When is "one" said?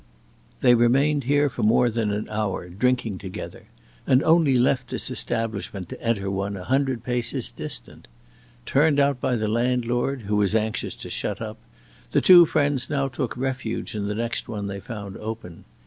6.31-6.57, 14.49-14.65